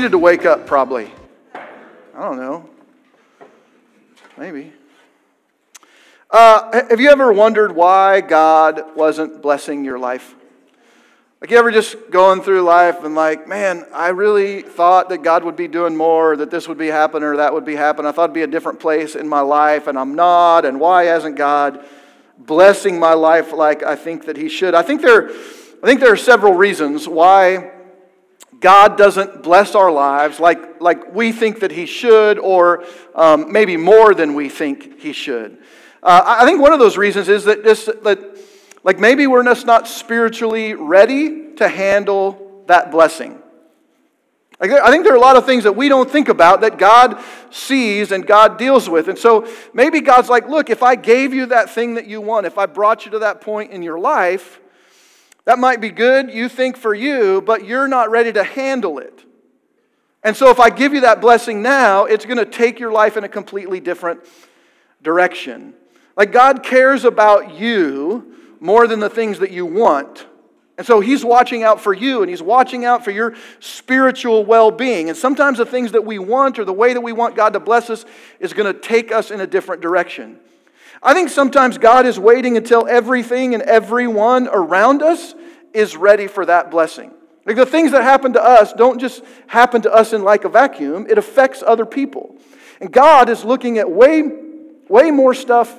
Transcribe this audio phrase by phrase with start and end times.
[0.00, 1.10] needed to wake up, probably.
[1.52, 2.70] I don't know.
[4.36, 4.72] Maybe.
[6.30, 10.36] Uh, have you ever wondered why God wasn't blessing your life?
[11.40, 15.42] Like, you ever just going through life and, like, man, I really thought that God
[15.42, 18.06] would be doing more, that this would be happening or that would be happening.
[18.06, 20.64] I thought it'd be a different place in my life, and I'm not.
[20.64, 21.84] And why hasn't God
[22.38, 24.76] blessing my life like I think that He should?
[24.76, 27.72] I think there, I think there are several reasons why
[28.60, 33.76] God doesn't bless our lives like, like we think that He should, or um, maybe
[33.76, 35.58] more than we think He should.
[36.02, 38.38] Uh, I think one of those reasons is that, just, that
[38.84, 43.42] like maybe we're just not spiritually ready to handle that blessing.
[44.60, 47.22] I think there are a lot of things that we don't think about that God
[47.50, 49.06] sees and God deals with.
[49.06, 52.44] And so maybe God's like, look, if I gave you that thing that you want,
[52.44, 54.58] if I brought you to that point in your life,
[55.48, 59.24] that might be good, you think, for you, but you're not ready to handle it.
[60.22, 63.16] And so, if I give you that blessing now, it's going to take your life
[63.16, 64.20] in a completely different
[65.02, 65.72] direction.
[66.18, 70.26] Like, God cares about you more than the things that you want.
[70.76, 74.70] And so, He's watching out for you and He's watching out for your spiritual well
[74.70, 75.08] being.
[75.08, 77.60] And sometimes the things that we want or the way that we want God to
[77.60, 78.04] bless us
[78.38, 80.40] is going to take us in a different direction.
[81.02, 85.34] I think sometimes God is waiting until everything and everyone around us
[85.72, 87.12] is ready for that blessing.
[87.46, 90.48] Like the things that happen to us don't just happen to us in like a
[90.48, 92.36] vacuum, it affects other people.
[92.80, 94.22] And God is looking at way,
[94.88, 95.74] way more stuff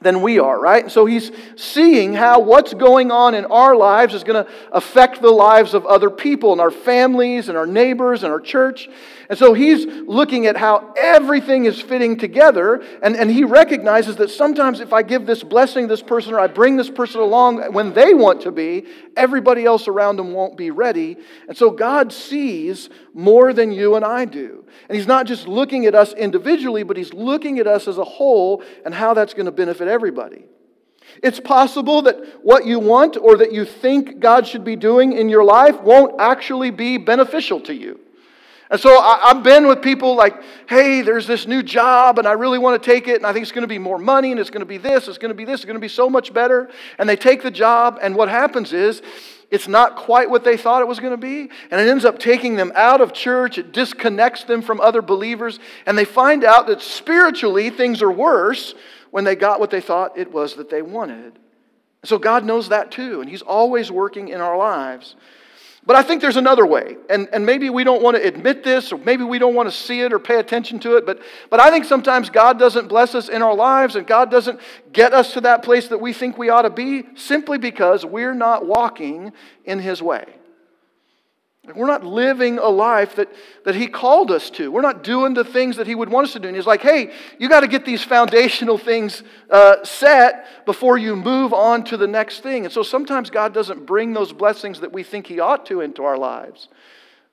[0.00, 0.82] than we are, right?
[0.82, 5.20] And So he's seeing how what's going on in our lives is going to affect
[5.20, 8.88] the lives of other people and our families and our neighbors and our church.
[9.30, 12.82] And so he's looking at how everything is fitting together.
[13.00, 16.48] And, and he recognizes that sometimes if I give this blessing this person or I
[16.48, 18.86] bring this person along when they want to be,
[19.16, 21.16] everybody else around them won't be ready.
[21.46, 24.64] And so God sees more than you and I do.
[24.88, 28.04] And he's not just looking at us individually, but he's looking at us as a
[28.04, 30.44] whole and how that's going to benefit everybody.
[31.22, 35.28] It's possible that what you want or that you think God should be doing in
[35.28, 38.00] your life won't actually be beneficial to you.
[38.70, 42.32] And so I, have been with people like, hey, there's this new job and I
[42.32, 44.38] really want to take it and I think it's going to be more money and
[44.38, 46.08] it's going to be this, it's going to be this, it's going to be so
[46.08, 46.70] much better.
[46.98, 49.02] And they take the job and what happens is
[49.50, 51.50] it's not quite what they thought it was going to be.
[51.70, 53.58] And it ends up taking them out of church.
[53.58, 55.58] It disconnects them from other believers.
[55.86, 58.74] And they find out that spiritually things are worse
[59.10, 61.38] when they got what they thought it was that they wanted.
[62.04, 63.20] So God knows that too.
[63.20, 65.16] And He's always working in our lives.
[65.86, 66.96] But I think there's another way.
[67.08, 69.74] And, and maybe we don't want to admit this, or maybe we don't want to
[69.74, 71.06] see it or pay attention to it.
[71.06, 74.60] But, but I think sometimes God doesn't bless us in our lives and God doesn't
[74.92, 78.34] get us to that place that we think we ought to be simply because we're
[78.34, 79.32] not walking
[79.64, 80.39] in His way.
[81.74, 83.28] We're not living a life that,
[83.64, 84.72] that He called us to.
[84.72, 86.48] We're not doing the things that He would want us to do.
[86.48, 91.14] And He's like, hey, you got to get these foundational things uh, set before you
[91.14, 92.64] move on to the next thing.
[92.64, 96.02] And so sometimes God doesn't bring those blessings that we think He ought to into
[96.02, 96.68] our lives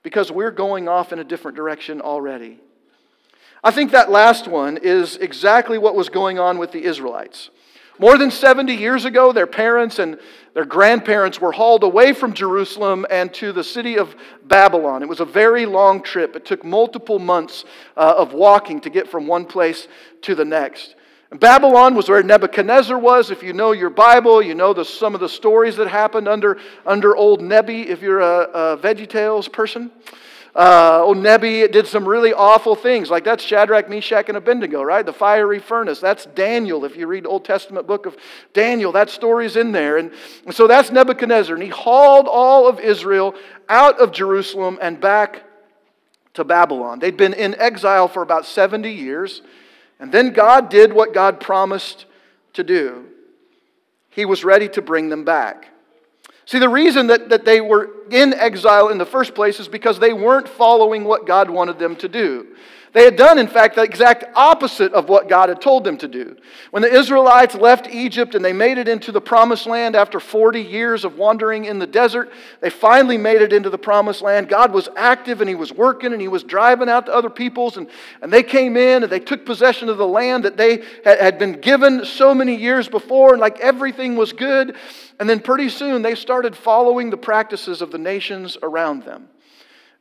[0.04, 2.60] because we're going off in a different direction already.
[3.64, 7.50] I think that last one is exactly what was going on with the Israelites.
[8.00, 10.20] More than 70 years ago, their parents and
[10.54, 15.02] their grandparents were hauled away from Jerusalem and to the city of Babylon.
[15.02, 16.36] It was a very long trip.
[16.36, 17.66] It took multiple months
[17.96, 19.88] uh, of walking to get from one place
[20.22, 20.96] to the next.
[21.32, 23.32] And Babylon was where Nebuchadnezzar was.
[23.32, 26.58] If you know your Bible, you know the, some of the stories that happened under,
[26.86, 29.92] under old Nebi, if you're a, a VeggieTales person.
[30.56, 33.10] Uh, oh, Nebi did some really awful things.
[33.10, 35.06] Like that's Shadrach, Meshach, and Abednego, right?
[35.06, 36.00] The fiery furnace.
[36.00, 36.84] That's Daniel.
[36.86, 38.18] If you read Old Testament book of
[38.54, 39.98] Daniel, that story's in there.
[39.98, 40.12] And,
[40.46, 41.54] and so that's Nebuchadnezzar.
[41.54, 43.36] And he hauled all of Israel
[43.70, 45.44] out of Jerusalem and back
[46.34, 47.00] to Babylon.
[47.00, 49.42] They'd been in exile for about 70 years.
[50.00, 52.06] And then God did what God promised
[52.54, 53.06] to do.
[54.10, 55.70] He was ready to bring them back.
[56.48, 60.00] See, the reason that, that they were in exile in the first place is because
[60.00, 62.48] they weren't following what God wanted them to do.
[62.98, 66.08] They had done, in fact, the exact opposite of what God had told them to
[66.08, 66.36] do.
[66.72, 70.64] When the Israelites left Egypt and they made it into the promised land after 40
[70.64, 74.50] years of wandering in the desert, they finally made it into the promised land.
[74.50, 77.78] God was active and He was working and He was driving out the other peoples,
[77.78, 77.88] and,
[78.24, 81.38] and they came in and they took possession of the land that they had, had
[81.38, 84.76] been given so many years before, and like everything was good.
[85.20, 89.30] And then pretty soon they started following the practices of the nations around them.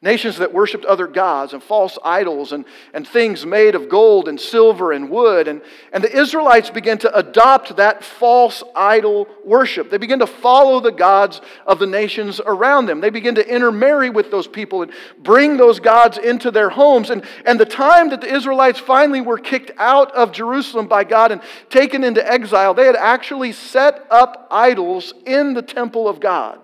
[0.02, 4.38] Nations that worshiped other gods and false idols and, and things made of gold and
[4.38, 5.48] silver and wood.
[5.48, 9.88] And, and the Israelites began to adopt that false idol worship.
[9.88, 13.00] They began to follow the gods of the nations around them.
[13.00, 17.08] They began to intermarry with those people and bring those gods into their homes.
[17.08, 21.32] And, and the time that the Israelites finally were kicked out of Jerusalem by God
[21.32, 21.40] and
[21.70, 26.60] taken into exile, they had actually set up idols in the temple of God.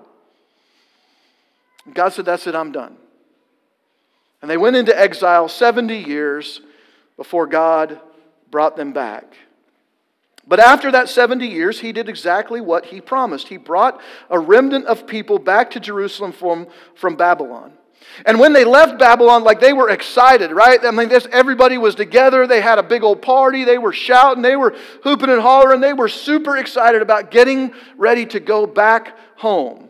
[1.94, 2.98] God said, That's it, I'm done.
[4.42, 6.60] And they went into exile 70 years
[7.16, 8.00] before God
[8.50, 9.36] brought them back.
[10.46, 13.46] But after that 70 years, he did exactly what he promised.
[13.46, 16.66] He brought a remnant of people back to Jerusalem from,
[16.96, 17.72] from Babylon.
[18.26, 20.84] And when they left Babylon, like they were excited, right?
[20.84, 22.46] I mean, this, everybody was together.
[22.48, 23.62] They had a big old party.
[23.62, 24.42] They were shouting.
[24.42, 24.74] They were
[25.04, 25.80] hooping and hollering.
[25.80, 29.88] They were super excited about getting ready to go back home.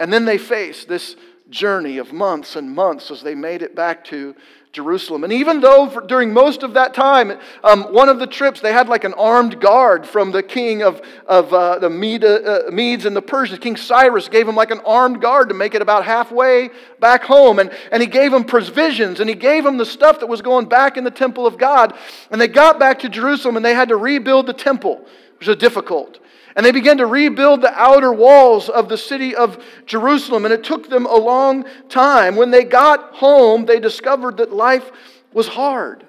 [0.00, 1.14] And then they faced this
[1.50, 4.34] journey of months and months as they made it back to
[4.72, 5.24] Jerusalem.
[5.24, 7.32] And even though for, during most of that time,
[7.64, 11.02] um, one of the trips, they had like an armed guard from the king of,
[11.26, 13.58] of uh, the uh, Medes and the Persians.
[13.58, 16.70] King Cyrus gave him like an armed guard to make it about halfway
[17.00, 17.58] back home.
[17.58, 20.66] And, and he gave him provisions and he gave him the stuff that was going
[20.66, 21.92] back in the temple of God.
[22.30, 25.04] And they got back to Jerusalem and they had to rebuild the temple,
[25.40, 26.20] which was difficult.
[26.56, 30.44] And they began to rebuild the outer walls of the city of Jerusalem.
[30.44, 32.36] And it took them a long time.
[32.36, 34.90] When they got home, they discovered that life
[35.32, 36.04] was hard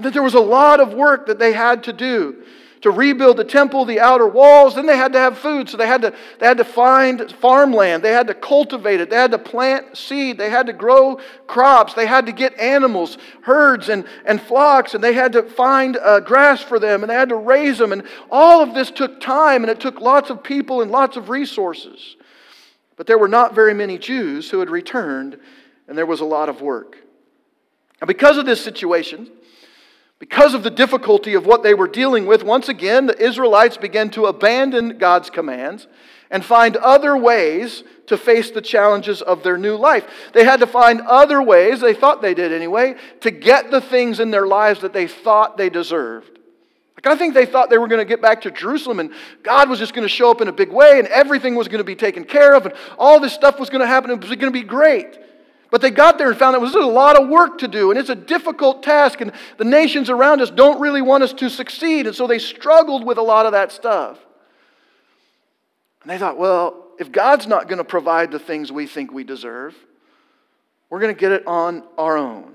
[0.00, 2.42] and that there was a lot of work that they had to do
[2.82, 4.74] to rebuild the temple, the outer walls.
[4.74, 8.02] Then they had to have food, so they had to, they had to find farmland.
[8.02, 9.10] They had to cultivate it.
[9.10, 10.38] They had to plant seed.
[10.38, 11.92] They had to grow crops.
[11.92, 16.20] They had to get animals, herds, and, and flocks, and they had to find uh,
[16.20, 17.92] grass for them, and they had to raise them.
[17.92, 21.28] And all of this took time, and it took lots of people and lots of
[21.28, 22.16] resources.
[22.96, 25.38] But there were not very many Jews who had returned,
[25.86, 26.96] and there was a lot of work.
[28.00, 29.30] And because of this situation,
[30.20, 34.10] because of the difficulty of what they were dealing with, once again, the Israelites began
[34.10, 35.88] to abandon God's commands
[36.30, 40.06] and find other ways to face the challenges of their new life.
[40.34, 44.20] They had to find other ways, they thought they did anyway, to get the things
[44.20, 46.38] in their lives that they thought they deserved.
[46.96, 49.12] Like, I think they thought they were going to get back to Jerusalem and
[49.42, 51.78] God was just going to show up in a big way and everything was going
[51.78, 54.28] to be taken care of and all this stuff was going to happen and it
[54.28, 55.18] was going to be great.
[55.70, 57.98] But they got there and found it was a lot of work to do, and
[57.98, 62.06] it's a difficult task, and the nations around us don't really want us to succeed,
[62.06, 64.18] and so they struggled with a lot of that stuff.
[66.02, 69.22] And they thought, well, if God's not going to provide the things we think we
[69.22, 69.76] deserve,
[70.88, 72.52] we're going to get it on our own.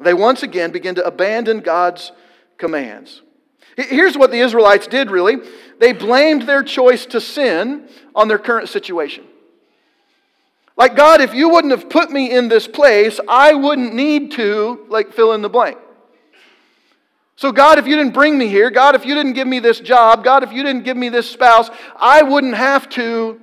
[0.00, 2.12] They once again begin to abandon God's
[2.56, 3.22] commands.
[3.76, 5.36] Here's what the Israelites did really
[5.78, 9.24] they blamed their choice to sin on their current situation.
[10.78, 14.86] Like, God, if you wouldn't have put me in this place, I wouldn't need to,
[14.88, 15.76] like, fill in the blank.
[17.34, 19.80] So, God, if you didn't bring me here, God, if you didn't give me this
[19.80, 23.40] job, God, if you didn't give me this spouse, I wouldn't have to.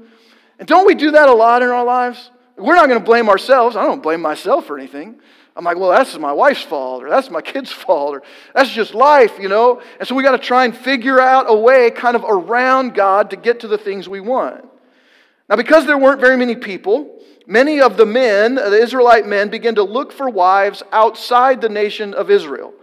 [0.59, 2.31] And don't we do that a lot in our lives?
[2.55, 3.75] We're not going to blame ourselves.
[3.75, 5.19] I don't blame myself for anything.
[5.57, 8.23] I'm like, well, that's my wife's fault, or that's my kid's fault, or
[8.53, 9.81] that's just life, you know?
[9.99, 13.31] And so we got to try and figure out a way kind of around God
[13.31, 14.69] to get to the things we want.
[15.50, 19.75] Now, because there weren't very many people, many of the men, the Israelite men, began
[19.75, 22.74] to look for wives outside the nation of Israel.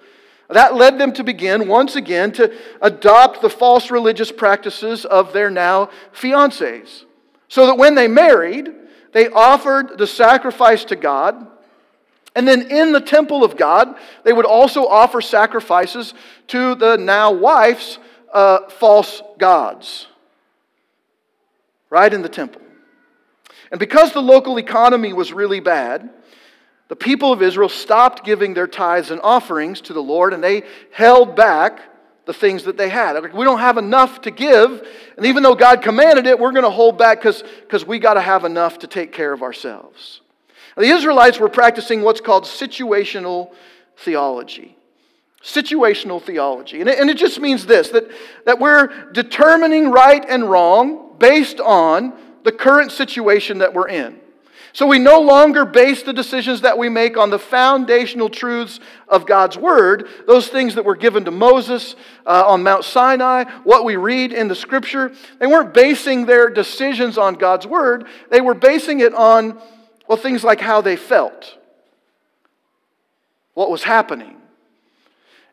[0.48, 5.50] That led them to begin, once again, to adopt the false religious practices of their
[5.50, 7.04] now fiancés.
[7.48, 8.68] So that when they married,
[9.12, 11.46] they offered the sacrifice to God.
[12.36, 16.14] And then in the temple of God, they would also offer sacrifices
[16.48, 17.98] to the now wife's
[18.32, 20.06] uh, false gods
[21.92, 22.62] right in the temple.
[23.70, 26.08] And because the local economy was really bad,
[26.88, 30.62] the people of Israel stopped giving their tithes and offerings to the Lord and they
[30.90, 31.80] held back
[32.24, 33.34] the things that they had.
[33.34, 34.86] We don't have enough to give,
[35.18, 38.20] and even though God commanded it, we're going to hold back because we got to
[38.22, 40.22] have enough to take care of ourselves.
[40.76, 43.52] The Israelites were practicing what's called situational
[43.98, 44.78] theology.
[45.42, 46.80] Situational theology.
[46.80, 48.04] And it, and it just means this that,
[48.46, 52.12] that we're determining right and wrong based on
[52.42, 54.18] the current situation that we're in.
[54.72, 59.24] So we no longer base the decisions that we make on the foundational truths of
[59.24, 61.94] God's Word, those things that were given to Moses
[62.26, 65.12] uh, on Mount Sinai, what we read in the Scripture.
[65.38, 69.60] They weren't basing their decisions on God's Word, they were basing it on,
[70.08, 71.56] well, things like how they felt,
[73.54, 74.41] what was happening.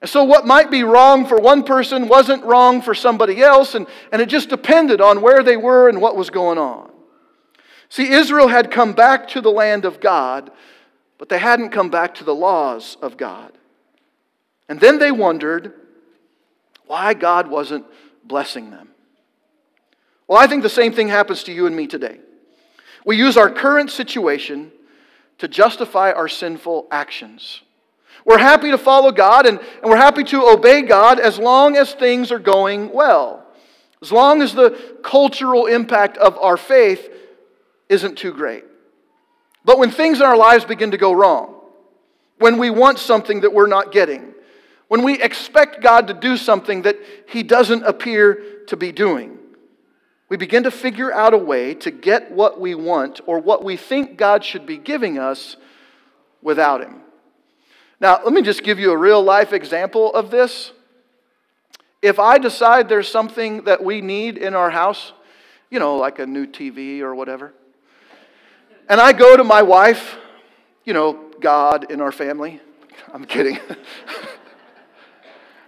[0.01, 3.85] And so, what might be wrong for one person wasn't wrong for somebody else, and,
[4.11, 6.89] and it just depended on where they were and what was going on.
[7.89, 10.51] See, Israel had come back to the land of God,
[11.17, 13.51] but they hadn't come back to the laws of God.
[14.69, 15.73] And then they wondered
[16.85, 17.85] why God wasn't
[18.23, 18.89] blessing them.
[20.27, 22.19] Well, I think the same thing happens to you and me today.
[23.03, 24.71] We use our current situation
[25.39, 27.63] to justify our sinful actions.
[28.25, 31.93] We're happy to follow God and, and we're happy to obey God as long as
[31.93, 33.45] things are going well,
[34.01, 37.09] as long as the cultural impact of our faith
[37.87, 38.63] isn't too great.
[39.65, 41.55] But when things in our lives begin to go wrong,
[42.37, 44.33] when we want something that we're not getting,
[44.87, 46.97] when we expect God to do something that
[47.27, 49.37] He doesn't appear to be doing,
[50.29, 53.77] we begin to figure out a way to get what we want or what we
[53.77, 55.57] think God should be giving us
[56.41, 57.01] without Him.
[57.99, 60.71] Now, let me just give you a real life example of this.
[62.01, 65.11] If I decide there's something that we need in our house,
[65.69, 67.53] you know, like a new TV or whatever,
[68.87, 70.17] and I go to my wife,
[70.85, 72.61] you know, God in our family,
[73.13, 73.59] I'm kidding.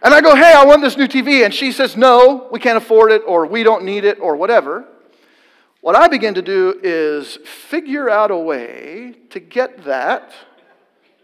[0.03, 1.45] And I go, hey, I want this new TV.
[1.45, 4.85] And she says, no, we can't afford it, or we don't need it, or whatever.
[5.81, 10.33] What I begin to do is figure out a way to get that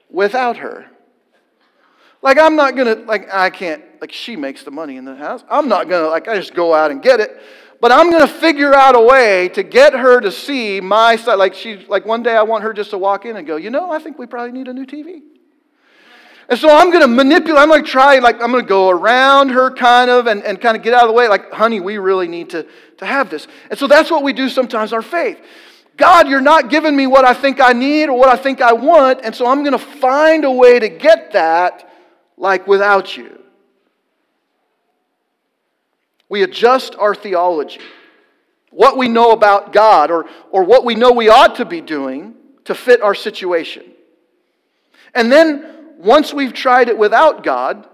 [0.10, 0.86] without her.
[2.22, 5.44] Like, I'm not gonna, like, I can't, like, she makes the money in the house.
[5.50, 7.40] I'm not gonna, like, I just go out and get it.
[7.80, 11.36] But I'm gonna figure out a way to get her to see my side.
[11.36, 13.70] Like, she, like, one day I want her just to walk in and go, you
[13.70, 15.22] know, I think we probably need a new TV.
[16.50, 20.10] And so I'm to manipulate, I'm to try, like, I'm to go around her kind
[20.10, 21.28] of and, and kind of get out of the way.
[21.28, 22.66] Like, honey, we really need to,
[22.98, 23.48] to have this.
[23.70, 25.42] And so that's what we do sometimes our faith.
[25.98, 28.72] God, you're not giving me what I think I need or what I think I
[28.72, 29.22] want.
[29.24, 31.92] And so I'm to find a way to get that,
[32.38, 33.42] like, without you.
[36.30, 37.80] We adjust our theology,
[38.70, 42.36] what we know about God or, or what we know we ought to be doing
[42.66, 43.84] to fit our situation.
[45.16, 47.88] And then once we've tried it without God,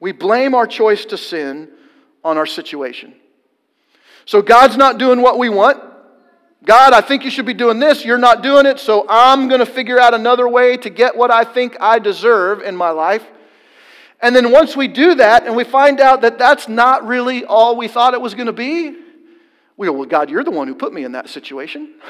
[0.00, 1.68] we blame our choice to sin
[2.24, 3.14] on our situation.
[4.24, 5.82] So God's not doing what we want.
[6.64, 8.04] God, I think you should be doing this.
[8.04, 11.30] You're not doing it, so I'm going to figure out another way to get what
[11.30, 13.24] I think I deserve in my life.
[14.20, 17.76] And then once we do that and we find out that that's not really all
[17.76, 18.94] we thought it was going to be,
[19.78, 21.94] we go, Well, God, you're the one who put me in that situation.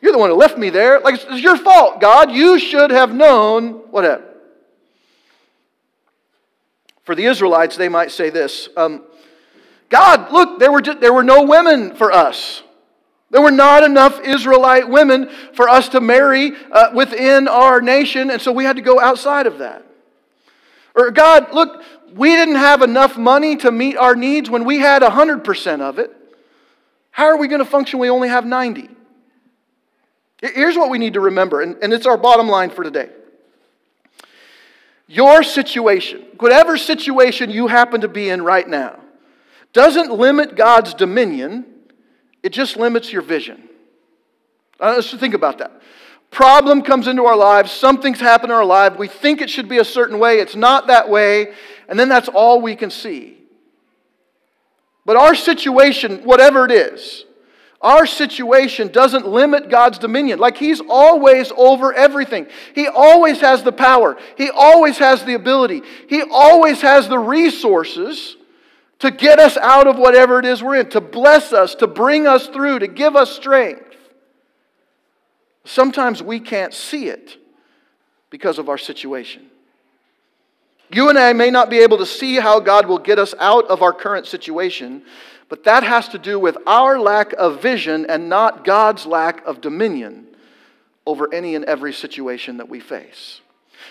[0.00, 1.00] You're the one who left me there.
[1.00, 2.30] Like, it's your fault, God.
[2.30, 4.22] You should have known whatever.
[7.04, 9.02] For the Israelites, they might say this um,
[9.88, 12.62] God, look, there were, just, there were no women for us.
[13.34, 18.40] There were not enough Israelite women for us to marry uh, within our nation, and
[18.40, 19.84] so we had to go outside of that.
[20.94, 21.82] Or, God, look,
[22.14, 26.14] we didn't have enough money to meet our needs when we had 100% of it.
[27.10, 27.98] How are we going to function?
[27.98, 28.88] We only have 90.
[30.40, 33.10] Here's what we need to remember, and, and it's our bottom line for today.
[35.08, 39.00] Your situation, whatever situation you happen to be in right now,
[39.72, 41.73] doesn't limit God's dominion,
[42.44, 43.68] it just limits your vision.
[44.78, 45.72] Uh, let's think about that.
[46.30, 49.78] Problem comes into our lives, something's happened in our life, we think it should be
[49.78, 51.54] a certain way, it's not that way,
[51.88, 53.38] and then that's all we can see.
[55.06, 57.24] But our situation, whatever it is,
[57.80, 60.38] our situation doesn't limit God's dominion.
[60.38, 62.46] Like He's always over everything.
[62.74, 64.16] He always has the power.
[64.36, 65.82] He always has the ability.
[66.08, 68.36] He always has the resources
[69.00, 72.26] to get us out of whatever it is we're in, to bless us, to bring
[72.26, 73.96] us through, to give us strength.
[75.64, 77.36] Sometimes we can't see it
[78.30, 79.46] because of our situation.
[80.90, 83.66] You and I may not be able to see how God will get us out
[83.68, 85.02] of our current situation
[85.48, 89.60] but that has to do with our lack of vision and not God's lack of
[89.60, 90.26] dominion
[91.06, 93.40] over any and every situation that we face.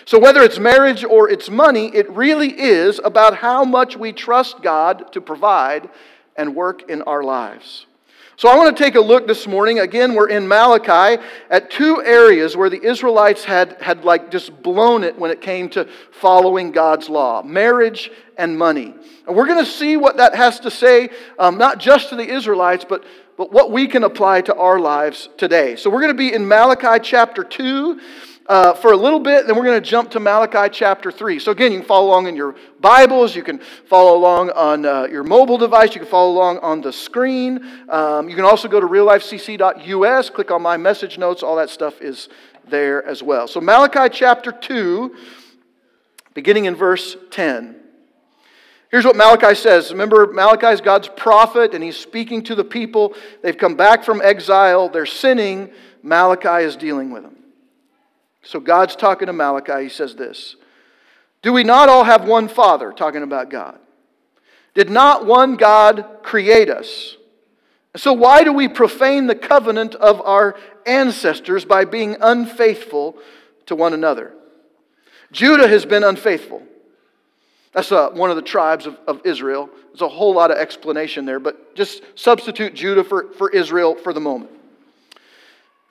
[0.06, 4.60] So, whether it's marriage or it's money, it really is about how much we trust
[4.62, 5.88] God to provide
[6.36, 7.86] and work in our lives.
[8.36, 9.78] So, I want to take a look this morning.
[9.78, 15.04] Again, we're in Malachi at two areas where the Israelites had, had like just blown
[15.04, 18.94] it when it came to following God's law marriage and money.
[19.26, 22.28] And we're going to see what that has to say, um, not just to the
[22.28, 23.04] Israelites, but,
[23.38, 25.76] but what we can apply to our lives today.
[25.76, 28.00] So, we're going to be in Malachi chapter 2
[28.46, 31.38] uh, for a little bit, then we're going to jump to Malachi chapter 3.
[31.38, 35.04] So, again, you can follow along in your Bibles, you can follow along on uh,
[35.04, 37.64] your mobile device, you can follow along on the screen.
[37.88, 42.02] Um, you can also go to reallifecc.us, click on my message notes, all that stuff
[42.02, 42.28] is
[42.68, 43.48] there as well.
[43.48, 45.14] So, Malachi chapter 2,
[46.34, 47.76] beginning in verse 10.
[48.90, 49.90] Here's what Malachi says.
[49.90, 53.14] Remember, Malachi is God's prophet, and he's speaking to the people.
[53.42, 55.70] They've come back from exile, they're sinning.
[56.02, 57.43] Malachi is dealing with them.
[58.44, 59.84] So God's talking to Malachi.
[59.84, 60.56] He says this
[61.42, 62.92] Do we not all have one Father?
[62.92, 63.78] Talking about God.
[64.74, 67.16] Did not one God create us?
[67.96, 73.16] So why do we profane the covenant of our ancestors by being unfaithful
[73.66, 74.32] to one another?
[75.30, 76.62] Judah has been unfaithful.
[77.72, 79.68] That's uh, one of the tribes of, of Israel.
[79.88, 84.12] There's a whole lot of explanation there, but just substitute Judah for, for Israel for
[84.12, 84.50] the moment.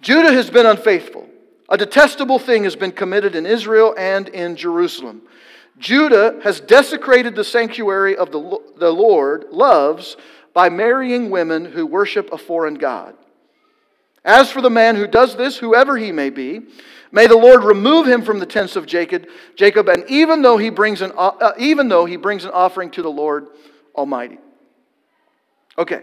[0.02, 1.28] Judah has been unfaithful.
[1.74, 5.24] A detestable thing has been committed in Israel and in Jerusalem.
[5.80, 10.16] Judah has desecrated the sanctuary of the, the Lord loves
[10.54, 13.16] by marrying women who worship a foreign God.
[14.24, 16.62] As for the man who does this, whoever he may be,
[17.12, 20.70] May the Lord remove him from the tents of Jacob, Jacob, and even though he
[20.70, 23.48] brings an uh, even though he brings an offering to the Lord
[23.96, 24.38] Almighty.
[25.78, 26.02] Okay.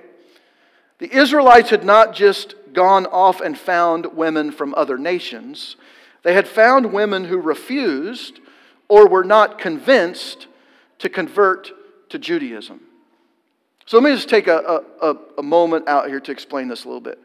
[0.98, 5.76] The Israelites had not just gone off and found women from other nations.
[6.22, 8.40] They had found women who refused
[8.88, 10.46] or were not convinced
[10.98, 11.70] to convert
[12.10, 12.80] to Judaism.
[13.86, 16.88] So let me just take a, a, a moment out here to explain this a
[16.88, 17.18] little bit.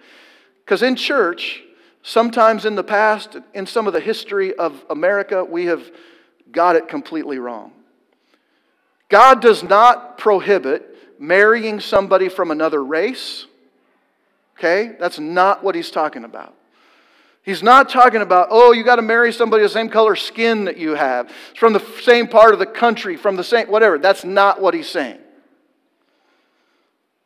[0.64, 1.64] Because in church,
[2.08, 5.92] Sometimes in the past, in some of the history of America, we have
[6.52, 7.72] got it completely wrong.
[9.10, 13.48] God does not prohibit marrying somebody from another race.
[14.58, 14.96] Okay?
[15.00, 16.56] That's not what he's talking about.
[17.44, 20.78] He's not talking about, oh, you got to marry somebody the same color skin that
[20.78, 24.00] you have, it's from the same part of the country, from the same, whatever.
[24.00, 25.20] That's not what he's saying.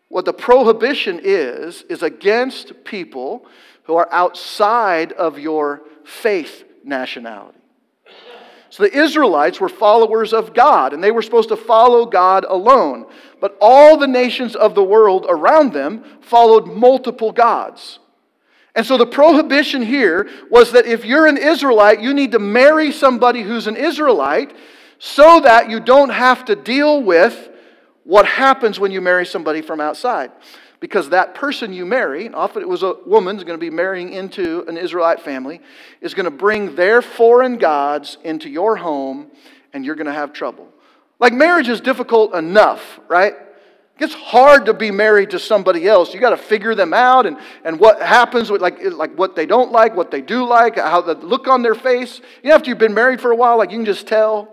[0.10, 3.46] What the prohibition is, is against people
[3.84, 7.59] who are outside of your faith nationality.
[8.70, 13.08] So the Israelites were followers of God, and they were supposed to follow God alone.
[13.42, 18.00] But all the nations of the world around them followed multiple gods.
[18.76, 22.92] And so the prohibition here was that if you're an Israelite, you need to marry
[22.92, 24.56] somebody who's an Israelite
[25.00, 27.50] so that you don't have to deal with
[28.04, 30.32] what happens when you marry somebody from outside
[30.80, 34.14] because that person you marry, often it was a woman who's going to be marrying
[34.14, 35.62] into an Israelite family,
[36.02, 39.30] is going to bring their foreign gods into your home
[39.74, 40.68] and you're going to have trouble.
[41.20, 43.34] Like marriage is difficult enough, right?
[44.00, 46.14] It's hard to be married to somebody else.
[46.14, 49.46] You got to figure them out and, and what happens with like, like what they
[49.46, 52.22] don't like, what they do like, how the look on their face.
[52.42, 54.48] You know, after you've been married for a while, like you can just tell.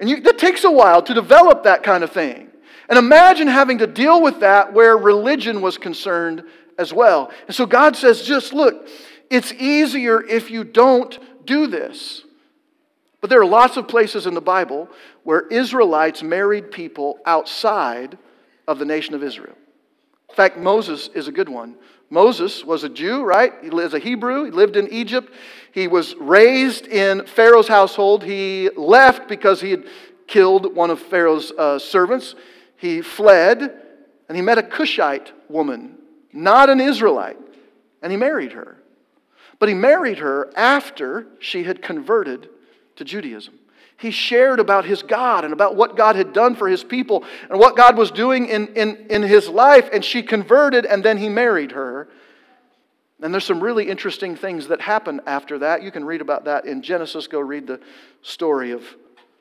[0.00, 2.48] And you, it takes a while to develop that kind of thing.
[2.88, 6.42] And imagine having to deal with that where religion was concerned
[6.78, 7.30] as well.
[7.46, 8.88] And so God says, just look,
[9.28, 12.24] it's easier if you don't do this.
[13.20, 14.88] But there are lots of places in the Bible
[15.24, 18.16] where Israelites married people outside
[18.66, 19.56] of the nation of Israel.
[20.28, 21.74] In fact, Moses is a good one.
[22.10, 23.52] Moses was a Jew, right?
[23.62, 24.44] He was a Hebrew.
[24.44, 25.32] He lived in Egypt.
[25.72, 28.24] He was raised in Pharaoh's household.
[28.24, 29.84] He left because he had
[30.26, 32.34] killed one of Pharaoh's uh, servants
[32.78, 33.74] he fled
[34.28, 35.98] and he met a Cushite woman,
[36.32, 37.38] not an Israelite,
[38.02, 38.78] and he married her.
[39.58, 42.48] But he married her after she had converted
[42.96, 43.58] to Judaism.
[43.98, 47.58] He shared about his God and about what God had done for his people and
[47.58, 51.28] what God was doing in, in, in his life, and she converted and then he
[51.28, 52.08] married her.
[53.20, 55.82] And there's some really interesting things that happened after that.
[55.82, 57.26] You can read about that in Genesis.
[57.26, 57.80] Go read the
[58.22, 58.84] story of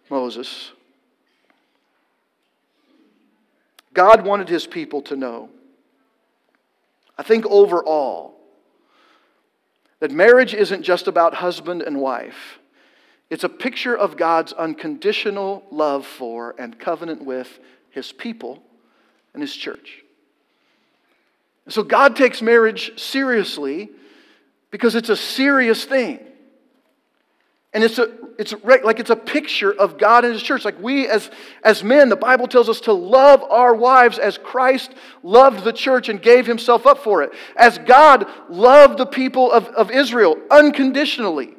[0.09, 0.71] Moses.
[3.97, 5.49] God wanted his people to know.
[7.17, 8.35] I think overall
[9.99, 12.59] that marriage isn't just about husband and wife.
[13.31, 17.57] It's a picture of God's unconditional love for and covenant with
[17.89, 18.61] his people
[19.33, 20.03] and his church.
[21.67, 23.89] So God takes marriage seriously
[24.69, 26.19] because it's a serious thing.
[27.77, 28.09] And it's a
[28.39, 30.65] it's like it's a picture of God and his church.
[30.65, 31.29] Like we as
[31.61, 36.09] as men, the Bible tells us to love our wives as Christ loved the church
[36.09, 37.33] and gave himself up for it.
[37.55, 41.53] As God loved the people of, of Israel unconditionally.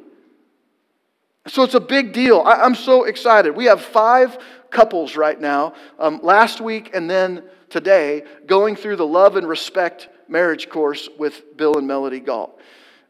[1.47, 2.41] So it's a big deal.
[2.41, 3.55] I, am so excited.
[3.55, 4.37] We have five
[4.71, 10.09] couples right now, um, last week and then today, going through the love and respect
[10.27, 12.59] marriage course with Bill and Melody Galt.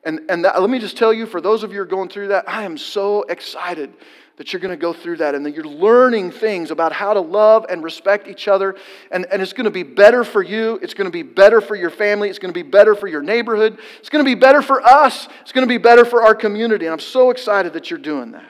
[0.04, 2.10] And, and that, let me just tell you, for those of you who are going
[2.10, 3.94] through that, I am so excited
[4.38, 7.20] that you're going to go through that and that you're learning things about how to
[7.20, 8.78] love and respect each other.
[9.12, 10.80] And, and it's going to be better for you.
[10.82, 12.30] It's going to be better for your family.
[12.30, 13.78] It's going to be better for your neighborhood.
[14.00, 15.28] It's going to be better for us.
[15.42, 16.86] It's going to be better for our community.
[16.86, 18.50] And I'm so excited that you're doing that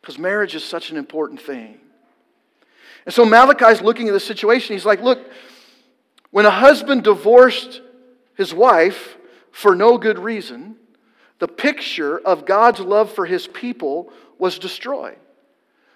[0.00, 1.78] because marriage is such an important thing.
[3.04, 4.74] And so Malachi's looking at the situation.
[4.74, 5.30] He's like, look,
[6.32, 7.82] when a husband divorced
[8.34, 9.16] his wife
[9.56, 10.76] for no good reason,
[11.38, 15.16] the picture of God's love for his people was destroyed.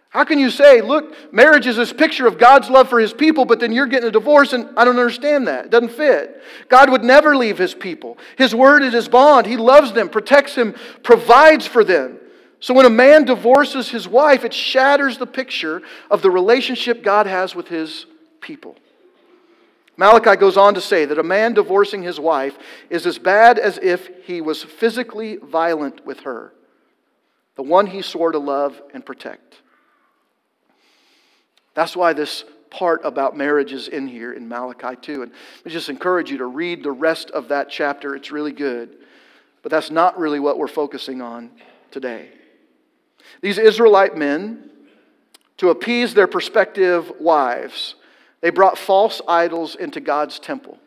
[0.08, 3.44] How can you say, look, marriage is this picture of God's love for his people,
[3.44, 5.66] but then you're getting a divorce and I don't understand that.
[5.66, 6.42] It doesn't fit.
[6.70, 8.16] God would never leave his people.
[8.38, 9.46] His word is his bond.
[9.46, 12.18] He loves them, protects them, provides for them.
[12.60, 17.26] So when a man divorces his wife, it shatters the picture of the relationship God
[17.26, 18.06] has with his
[18.40, 18.74] people.
[20.00, 22.56] Malachi goes on to say that a man divorcing his wife
[22.88, 26.54] is as bad as if he was physically violent with her,
[27.56, 29.56] the one he swore to love and protect.
[31.74, 35.20] That's why this part about marriage is in here in Malachi 2.
[35.20, 35.32] And
[35.66, 38.16] I just encourage you to read the rest of that chapter.
[38.16, 38.96] It's really good.
[39.62, 41.50] But that's not really what we're focusing on
[41.90, 42.30] today.
[43.42, 44.70] These Israelite men,
[45.58, 47.96] to appease their prospective wives,
[48.40, 50.78] they brought false idols into God's temple.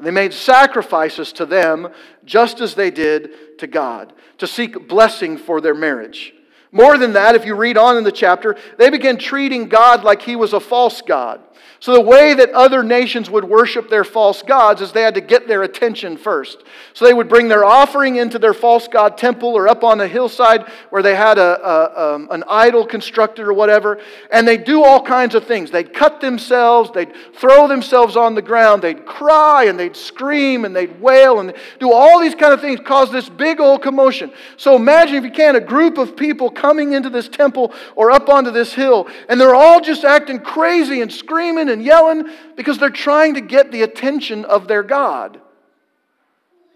[0.00, 1.88] They made sacrifices to them
[2.24, 6.34] just as they did to God, to seek blessing for their marriage.
[6.72, 10.22] More than that, if you read on in the chapter, they began treating God like
[10.22, 11.40] he was a false God.
[11.84, 15.20] So, the way that other nations would worship their false gods is they had to
[15.20, 16.64] get their attention first.
[16.94, 20.08] So, they would bring their offering into their false god temple or up on the
[20.08, 24.00] hillside where they had a, a um, an idol constructed or whatever,
[24.32, 25.70] and they'd do all kinds of things.
[25.70, 30.74] They'd cut themselves, they'd throw themselves on the ground, they'd cry and they'd scream and
[30.74, 34.32] they'd wail and do all these kind of things, cause this big old commotion.
[34.56, 38.30] So, imagine if you can, a group of people coming into this temple or up
[38.30, 42.90] onto this hill, and they're all just acting crazy and screaming and yelling because they're
[42.90, 45.40] trying to get the attention of their God.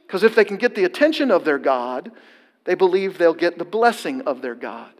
[0.06, 2.10] Because if they can get the attention of their God,
[2.64, 4.90] they believe they'll get the blessing of their God.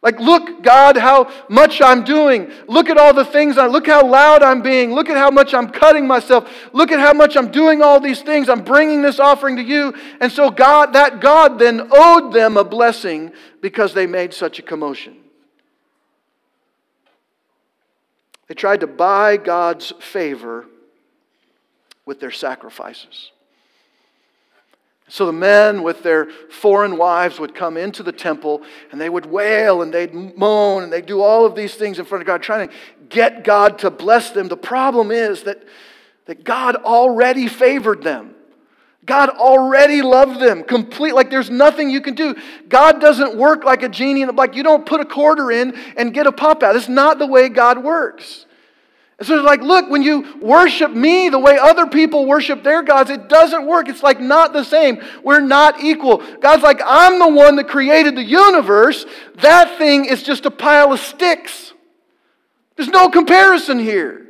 [0.00, 2.52] Like, look, God, how much I'm doing.
[2.68, 4.92] Look at all the things I look how loud I'm being.
[4.92, 6.48] Look at how much I'm cutting myself.
[6.72, 8.48] Look at how much I'm doing all these things.
[8.48, 9.94] I'm bringing this offering to you.
[10.20, 14.62] And so God, that God then owed them a blessing because they made such a
[14.62, 15.16] commotion.
[18.48, 20.66] They tried to buy God's favor
[22.06, 23.30] with their sacrifices.
[25.10, 29.24] So the men with their foreign wives would come into the temple and they would
[29.24, 32.42] wail and they'd moan and they'd do all of these things in front of God,
[32.42, 32.74] trying to
[33.08, 34.48] get God to bless them.
[34.48, 35.62] The problem is that,
[36.26, 38.34] that God already favored them.
[39.08, 41.14] God already loved them complete.
[41.14, 42.36] Like there's nothing you can do.
[42.68, 44.26] God doesn't work like a genie.
[44.26, 46.76] Like you don't put a quarter in and get a pop out.
[46.76, 48.44] It's not the way God works.
[49.18, 52.82] And so it's like, look, when you worship me the way other people worship their
[52.82, 53.88] gods, it doesn't work.
[53.88, 55.02] It's like not the same.
[55.24, 56.22] We're not equal.
[56.40, 59.06] God's like, I'm the one that created the universe.
[59.36, 61.72] That thing is just a pile of sticks.
[62.76, 64.27] There's no comparison here.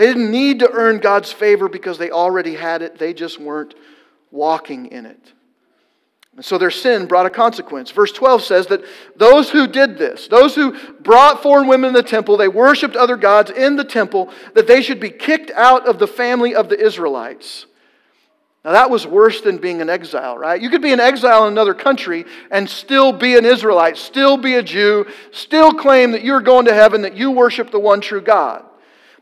[0.00, 3.74] They didn't need to earn God's favor because they already had it, they just weren't
[4.30, 5.34] walking in it.
[6.36, 7.90] And so their sin brought a consequence.
[7.90, 8.82] Verse 12 says that
[9.14, 13.18] those who did this, those who brought foreign women in the temple, they worshiped other
[13.18, 16.82] gods in the temple, that they should be kicked out of the family of the
[16.82, 17.66] Israelites.
[18.64, 20.62] Now, that was worse than being an exile, right?
[20.62, 24.54] You could be an exile in another country and still be an Israelite, still be
[24.54, 28.22] a Jew, still claim that you're going to heaven, that you worship the one true
[28.22, 28.64] God.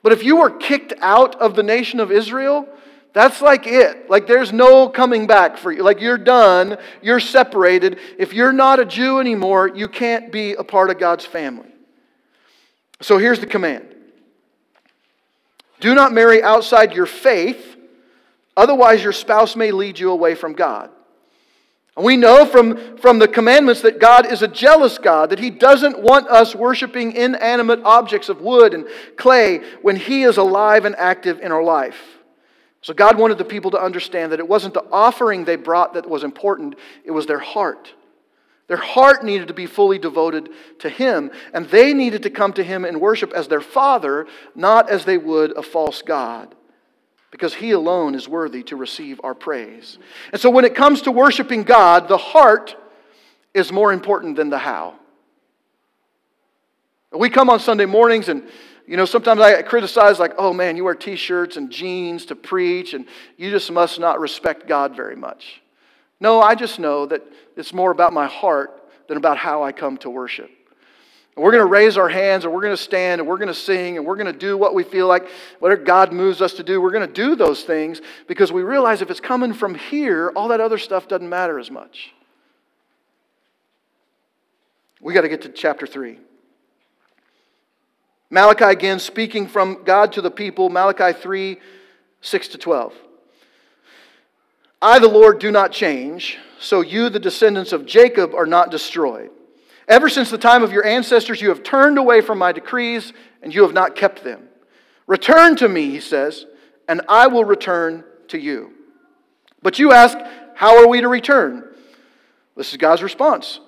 [0.02, 2.68] But if you were kicked out of the nation of Israel,
[3.12, 4.08] that's like it.
[4.08, 5.82] Like there's no coming back for you.
[5.82, 7.98] Like you're done, you're separated.
[8.18, 11.68] If you're not a Jew anymore, you can't be a part of God's family.
[13.00, 13.86] So here's the command
[15.80, 17.76] Do not marry outside your faith,
[18.56, 20.90] otherwise, your spouse may lead you away from God.
[22.00, 26.00] We know from, from the commandments that God is a jealous God, that He doesn't
[26.00, 31.40] want us worshiping inanimate objects of wood and clay when He is alive and active
[31.40, 32.18] in our life.
[32.82, 36.08] So God wanted the people to understand that it wasn't the offering they brought that
[36.08, 37.92] was important, it was their heart.
[38.68, 42.62] Their heart needed to be fully devoted to Him, and they needed to come to
[42.62, 46.54] Him and worship as their Father, not as they would a false God,
[47.30, 49.98] because He alone is worthy to receive our praise.
[50.32, 52.76] And so when it comes to worshiping God, the heart
[53.54, 54.94] is more important than the how.
[57.12, 58.48] We come on Sunday mornings and
[58.88, 62.34] you know, sometimes I criticize, like, oh man, you wear t shirts and jeans to
[62.34, 63.04] preach, and
[63.36, 65.60] you just must not respect God very much.
[66.20, 67.22] No, I just know that
[67.54, 70.50] it's more about my heart than about how I come to worship.
[71.38, 73.46] And we're going to raise our hands, and we're going to stand, and we're going
[73.46, 75.28] to sing, and we're going to do what we feel like,
[75.60, 76.80] whatever God moves us to do.
[76.80, 80.48] We're going to do those things because we realize if it's coming from here, all
[80.48, 82.12] that other stuff doesn't matter as much.
[85.00, 86.18] We got to get to chapter 3.
[88.30, 91.56] Malachi again speaking from God to the people, Malachi 3
[92.20, 92.92] 6 to 12.
[94.82, 99.30] I, the Lord, do not change, so you, the descendants of Jacob, are not destroyed.
[99.88, 103.54] Ever since the time of your ancestors, you have turned away from my decrees, and
[103.54, 104.48] you have not kept them.
[105.06, 106.44] Return to me, he says,
[106.86, 108.72] and I will return to you.
[109.62, 110.16] But you ask,
[110.54, 111.64] How are we to return?
[112.54, 113.60] This is God's response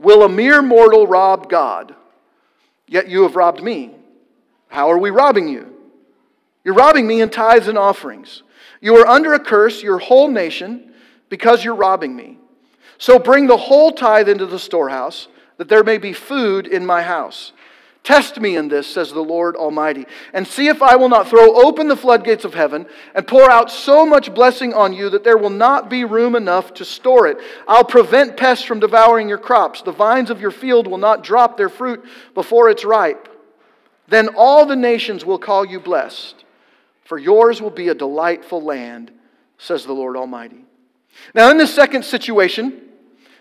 [0.00, 1.94] Will a mere mortal rob God?
[2.88, 3.94] Yet you have robbed me.
[4.68, 5.72] How are we robbing you?
[6.64, 8.42] You're robbing me in tithes and offerings.
[8.80, 10.92] You are under a curse, your whole nation,
[11.28, 12.38] because you're robbing me.
[12.98, 15.28] So bring the whole tithe into the storehouse,
[15.58, 17.52] that there may be food in my house.
[18.06, 21.60] Test me in this, says the Lord Almighty, and see if I will not throw
[21.60, 25.36] open the floodgates of heaven and pour out so much blessing on you that there
[25.36, 27.38] will not be room enough to store it.
[27.66, 29.82] I'll prevent pests from devouring your crops.
[29.82, 33.28] The vines of your field will not drop their fruit before it's ripe.
[34.06, 36.44] Then all the nations will call you blessed,
[37.02, 39.10] for yours will be a delightful land,
[39.58, 40.64] says the Lord Almighty.
[41.34, 42.82] Now, in this second situation,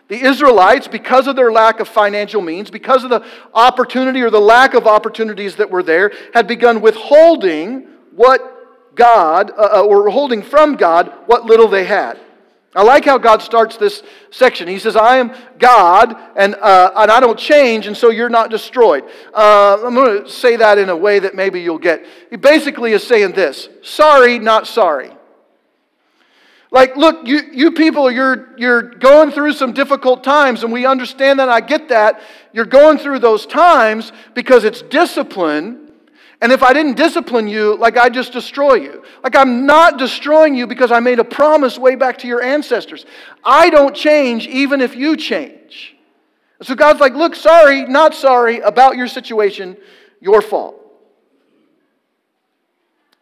[0.07, 4.39] the Israelites, because of their lack of financial means, because of the opportunity or the
[4.39, 10.43] lack of opportunities that were there, had begun withholding what God, uh, uh, or holding
[10.43, 12.19] from God what little they had.
[12.75, 14.67] I like how God starts this section.
[14.67, 18.49] He says, I am God, and, uh, and I don't change, and so you're not
[18.49, 19.05] destroyed.
[19.33, 22.05] Uh, I'm going to say that in a way that maybe you'll get.
[22.29, 25.14] He basically is saying this sorry, not sorry.
[26.75, 31.39] Like, look, you, you people, you're, you're going through some difficult times, and we understand
[31.39, 31.47] that.
[31.47, 32.19] I get that.
[32.51, 35.93] You're going through those times because it's discipline.
[36.41, 39.05] And if I didn't discipline you, like I just destroy you.
[39.23, 43.05] Like I'm not destroying you because I made a promise way back to your ancestors.
[43.41, 45.95] I don't change even if you change.
[46.61, 49.77] So God's like, look, sorry, not sorry about your situation,
[50.19, 50.75] your fault.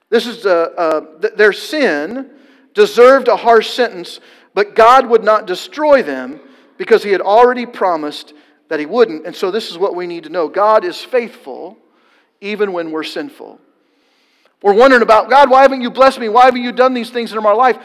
[0.09, 2.31] This is uh, uh, their sin
[2.73, 4.19] deserved a harsh sentence,
[4.53, 6.39] but God would not destroy them
[6.77, 8.33] because He had already promised
[8.69, 9.25] that He wouldn't.
[9.25, 11.77] And so, this is what we need to know God is faithful
[12.41, 13.59] even when we're sinful.
[14.62, 16.29] We're wondering about, God, why haven't you blessed me?
[16.29, 17.77] Why haven't you done these things in my life?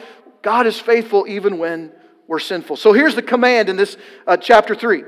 [0.42, 1.92] God is faithful even when
[2.26, 2.76] we're sinful.
[2.76, 3.96] So, here's the command in this
[4.26, 5.04] uh, chapter 3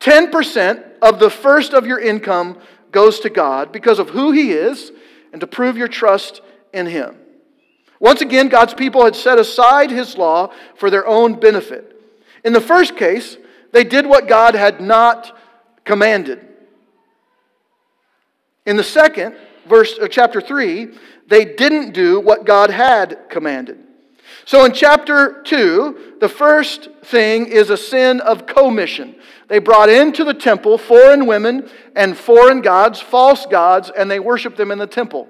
[0.00, 2.58] 10% of the first of your income
[2.90, 4.92] goes to God because of who He is
[5.32, 6.40] and to prove your trust
[6.72, 7.16] in Him.
[8.00, 12.00] Once again, God's people had set aside his law for their own benefit.
[12.44, 13.36] In the first case,
[13.72, 15.36] they did what God had not
[15.84, 16.40] commanded.
[18.66, 20.88] In the second, verse chapter 3,
[21.28, 23.78] they didn't do what God had commanded.
[24.44, 29.16] So in chapter 2, the first thing is a sin of commission.
[29.48, 34.56] They brought into the temple foreign women and foreign gods, false gods, and they worshiped
[34.56, 35.28] them in the temple.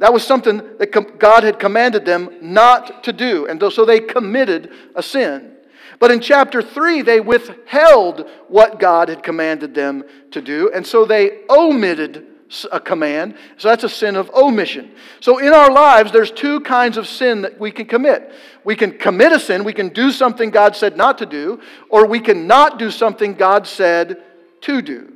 [0.00, 3.46] That was something that God had commanded them not to do.
[3.46, 5.52] And so they committed a sin.
[5.98, 10.70] But in chapter 3, they withheld what God had commanded them to do.
[10.74, 12.26] And so they omitted
[12.72, 13.36] a command.
[13.58, 14.90] So that's a sin of omission.
[15.20, 18.32] So in our lives, there's two kinds of sin that we can commit.
[18.64, 21.60] We can commit a sin, we can do something God said not to do,
[21.90, 24.22] or we can not do something God said
[24.62, 25.12] to do.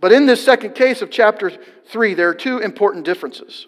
[0.00, 1.50] But in this second case of chapter
[1.86, 3.66] 3, there are two important differences.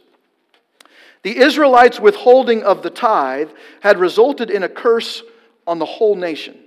[1.22, 5.22] The Israelites' withholding of the tithe had resulted in a curse
[5.66, 6.58] on the whole nation.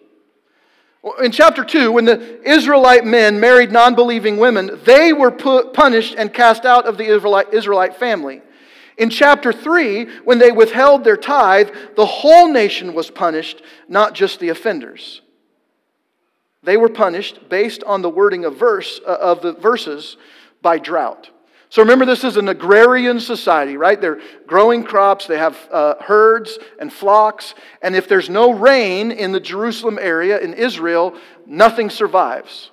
[1.21, 6.15] In chapter 2, when the Israelite men married non believing women, they were put, punished
[6.17, 8.41] and cast out of the Israelite, Israelite family.
[8.97, 14.39] In chapter 3, when they withheld their tithe, the whole nation was punished, not just
[14.39, 15.23] the offenders.
[16.63, 20.17] They were punished based on the wording of verse uh, of the verses
[20.62, 21.30] by drought.
[21.69, 23.99] So remember, this is an agrarian society, right?
[23.99, 29.32] They're growing crops, they have uh, herds and flocks, and if there's no rain in
[29.32, 32.69] the Jerusalem area in Israel, nothing survives.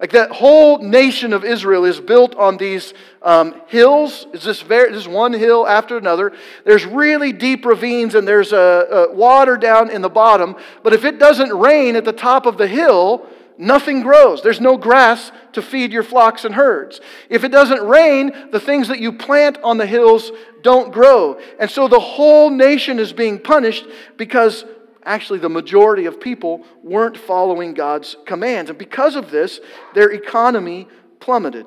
[0.00, 4.26] Like that whole nation of Israel is built on these um, hills.
[4.32, 6.32] Is this very, one hill after another?
[6.64, 10.54] There's really deep ravines and there's a, a water down in the bottom.
[10.84, 13.26] But if it doesn't rain at the top of the hill,
[13.58, 14.40] nothing grows.
[14.40, 17.00] There's no grass to feed your flocks and herds.
[17.28, 20.30] If it doesn't rain, the things that you plant on the hills
[20.62, 21.40] don't grow.
[21.58, 23.84] And so the whole nation is being punished
[24.16, 24.64] because
[25.08, 28.70] actually the majority of people weren't following God's commands.
[28.70, 29.60] And because of this,
[29.94, 30.86] their economy
[31.18, 31.66] plummeted.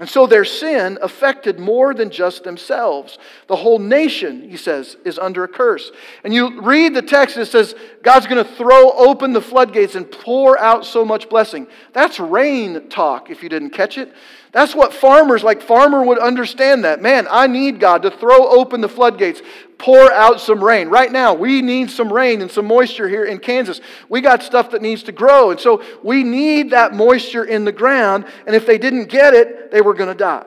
[0.00, 3.16] And so their sin affected more than just themselves.
[3.46, 5.92] The whole nation, he says, is under a curse.
[6.24, 10.10] And you read the text, it says God's going to throw open the floodgates and
[10.10, 11.68] pour out so much blessing.
[11.92, 14.12] That's rain talk, if you didn't catch it.
[14.54, 17.02] That's what farmers, like farmer would understand that.
[17.02, 19.42] Man, I need God to throw open the floodgates,
[19.78, 20.88] pour out some rain.
[20.88, 23.80] Right now, we need some rain and some moisture here in Kansas.
[24.08, 25.50] We got stuff that needs to grow.
[25.50, 28.26] And so we need that moisture in the ground.
[28.46, 30.46] And if they didn't get it, they were going to die.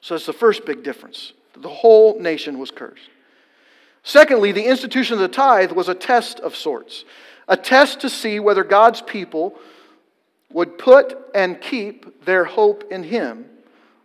[0.00, 1.32] So that's the first big difference.
[1.56, 3.10] The whole nation was cursed.
[4.02, 7.04] Secondly, the institution of the tithe was a test of sorts,
[7.46, 9.56] a test to see whether God's people
[10.52, 13.46] would put and keep their hope in Him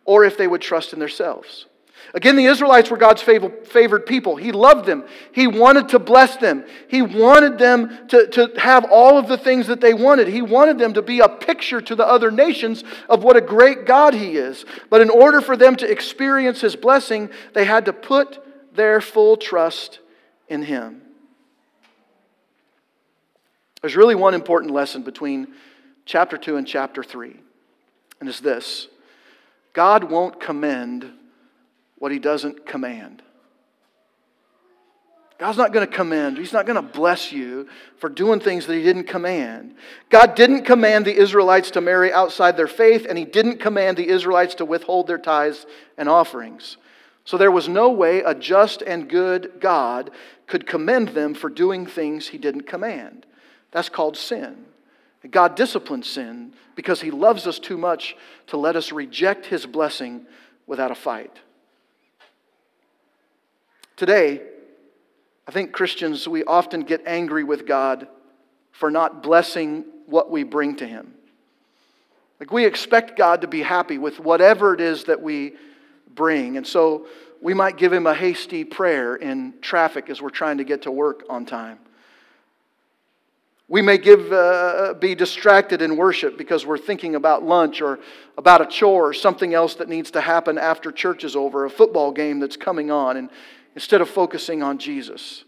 [0.06, 1.66] or if they would trust in themselves.
[2.14, 4.36] Again, the Israelites were God's favored people.
[4.36, 5.06] He loved them.
[5.32, 6.64] He wanted to bless them.
[6.88, 10.28] He wanted them to, to have all of the things that they wanted.
[10.28, 13.86] He wanted them to be a picture to the other nations of what a great
[13.86, 14.66] God He is.
[14.90, 18.40] But in order for them to experience His blessing, they had to put
[18.76, 20.00] their full trust
[20.48, 21.02] in Him.
[23.82, 25.54] There's really one important lesson between
[26.06, 27.36] chapter 2 and chapter 3.
[28.20, 28.88] And it's this
[29.74, 31.12] God won't commend
[31.98, 33.22] what he doesn't command.
[35.38, 38.76] God's not going to commend, He's not going to bless you for doing things that
[38.76, 39.76] He didn't command.
[40.10, 44.08] God didn't command the Israelites to marry outside their faith, and He didn't command the
[44.08, 45.66] Israelites to withhold their tithes
[45.98, 46.78] and offerings.
[47.26, 50.12] So there was no way a just and good God
[50.48, 53.26] could commend them for doing things He didn't command.
[53.72, 54.66] That's called sin.
[55.32, 58.16] God disciplines sin because he loves us too much
[58.48, 60.26] to let us reject his blessing
[60.68, 61.32] without a fight.
[63.96, 64.42] Today,
[65.48, 68.08] I think Christians, we often get angry with God
[68.72, 71.14] for not blessing what we bring to him.
[72.40, 75.54] Like we expect God to be happy with whatever it is that we
[76.14, 76.58] bring.
[76.58, 77.08] And so
[77.42, 80.92] we might give him a hasty prayer in traffic as we're trying to get to
[80.92, 81.80] work on time.
[83.68, 88.00] We may give, uh, be distracted in worship because we're thinking about lunch or
[88.38, 91.70] about a chore or something else that needs to happen after church is over, a
[91.70, 93.30] football game that's coming on, and
[93.74, 95.46] instead of focusing on Jesus.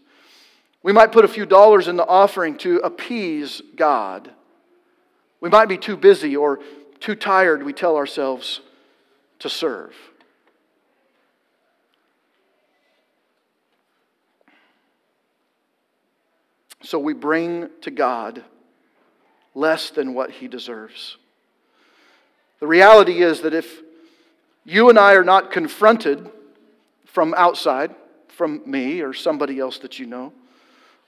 [0.82, 4.30] We might put a few dollars in the offering to appease God.
[5.40, 6.58] We might be too busy or
[6.98, 8.60] too tired, we tell ourselves,
[9.38, 9.94] to serve.
[16.82, 18.44] So we bring to God
[19.54, 21.16] less than what he deserves.
[22.60, 23.82] The reality is that if
[24.64, 26.30] you and I are not confronted
[27.04, 27.94] from outside,
[28.28, 30.32] from me or somebody else that you know,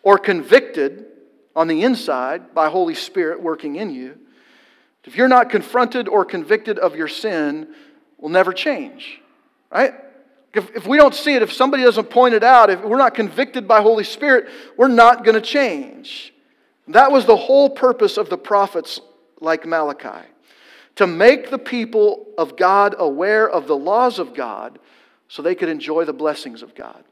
[0.03, 1.07] or convicted
[1.55, 4.19] on the inside by Holy Spirit working in you,
[5.05, 7.75] if you're not confronted or convicted of your sin,
[8.19, 9.21] will never change,
[9.71, 9.95] right?
[10.53, 13.15] If, if we don't see it, if somebody doesn't point it out, if we're not
[13.15, 16.35] convicted by Holy Spirit, we're not going to change.
[16.89, 19.01] That was the whole purpose of the prophets
[19.41, 20.27] like Malachi
[20.97, 24.79] to make the people of God aware of the laws of God
[25.29, 27.05] so they could enjoy the blessings of God.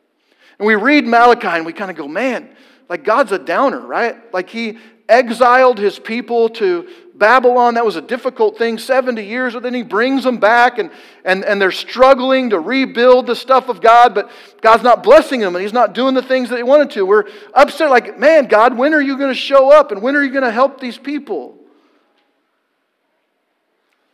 [0.58, 2.50] And we read Malachi and we kind of go, man,
[2.88, 4.16] like God's a downer, right?
[4.34, 7.74] Like he exiled his people to Babylon.
[7.74, 10.90] That was a difficult thing, 70 years, but then he brings them back and,
[11.24, 15.56] and, and they're struggling to rebuild the stuff of God, but God's not blessing them
[15.56, 17.04] and he's not doing the things that he wanted to.
[17.04, 20.22] We're upset, like, man, God, when are you going to show up and when are
[20.22, 21.56] you going to help these people?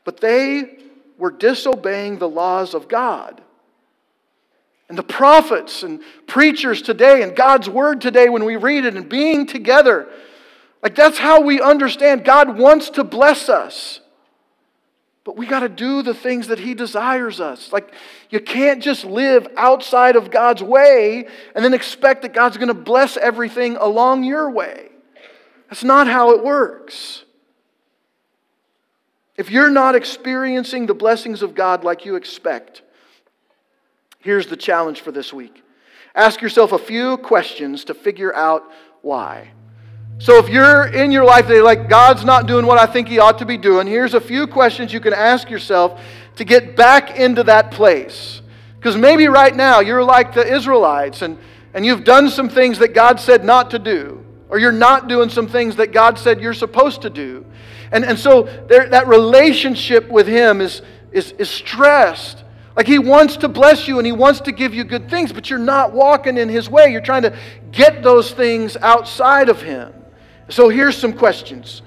[0.04, 0.78] But they
[1.18, 3.42] were disobeying the laws of God.
[4.88, 9.08] And the prophets and preachers today and God's word today, when we read it and
[9.08, 10.08] being together,
[10.84, 14.00] like that's how we understand God wants to bless us.
[15.24, 17.72] But we got to do the things that He desires us.
[17.72, 17.94] Like,
[18.28, 22.74] you can't just live outside of God's way and then expect that God's going to
[22.74, 24.90] bless everything along your way.
[25.70, 27.24] That's not how it works.
[29.38, 32.82] If you're not experiencing the blessings of God like you expect,
[34.20, 35.62] Here's the challenge for this week
[36.14, 38.70] ask yourself a few questions to figure out
[39.00, 39.50] why.
[40.18, 43.18] So if you're in your life today, like God's not doing what I think He
[43.18, 46.00] ought to be doing, here's a few questions you can ask yourself
[46.36, 48.40] to get back into that place.
[48.76, 51.38] Because maybe right now you're like the Israelites and,
[51.72, 55.30] and you've done some things that God said not to do, or you're not doing
[55.30, 57.44] some things that God said you're supposed to do.
[57.90, 62.44] And, and so there, that relationship with Him is, is, is stressed.
[62.76, 65.48] Like he wants to bless you and he wants to give you good things, but
[65.48, 66.90] you're not walking in his way.
[66.90, 67.36] You're trying to
[67.70, 69.92] get those things outside of him.
[70.48, 71.82] So here's some questions.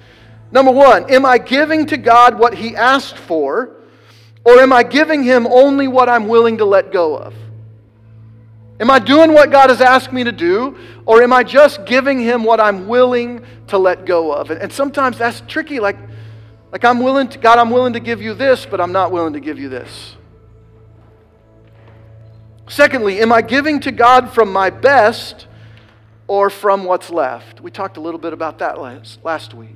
[0.52, 3.78] Number one, am I giving to God what he asked for,
[4.48, 7.36] Or am I giving Him only what I'm willing to let go of?
[8.80, 12.22] Am I doing what God has asked me to do, or am I just giving
[12.22, 14.50] Him what I'm willing to let go of?
[14.50, 15.82] And, sometimes that's tricky.
[15.82, 15.98] Like,
[16.72, 19.34] like I'm willing to, God, I'm willing to give you this, but I'm not willing
[19.34, 20.16] to give you this.
[22.70, 25.47] Secondly, am I giving to God from my best
[26.28, 27.62] or from what's left?
[27.62, 29.76] We talked a little bit about that last, last week.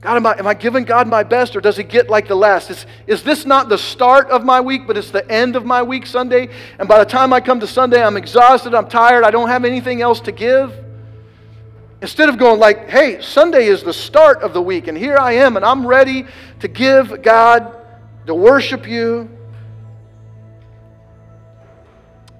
[0.00, 2.34] God, am I, am I giving God my best or does He get like the
[2.34, 2.70] last?
[2.70, 5.82] Is, is this not the start of my week, but it's the end of my
[5.82, 6.48] week, Sunday?
[6.78, 9.64] And by the time I come to Sunday, I'm exhausted, I'm tired, I don't have
[9.64, 10.74] anything else to give?
[12.00, 15.32] Instead of going like, hey, Sunday is the start of the week, and here I
[15.32, 16.24] am, and I'm ready
[16.60, 17.76] to give God,
[18.24, 19.28] to worship you.